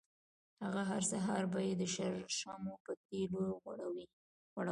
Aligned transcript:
هغه 0.63 0.81
هر 0.89 1.01
سهار 1.11 1.43
به 1.51 1.59
یې 1.67 1.73
د 1.81 1.83
شرشمو 1.95 2.73
په 2.85 2.91
تېلو 3.07 3.41
غوړولې. 3.61 4.05